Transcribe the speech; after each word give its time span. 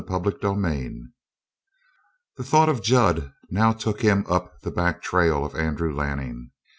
CHAPTER 0.07 0.31
24 0.31 1.09
The 2.37 2.43
thought 2.43 2.69
of 2.69 2.81
Jud 2.81 3.33
now 3.51 3.71
took 3.71 4.01
him 4.01 4.25
up 4.27 4.59
the 4.61 4.71
back 4.71 5.03
trail 5.03 5.45
of 5.45 5.53
Andrew 5.53 5.95
Lanning. 5.95 6.49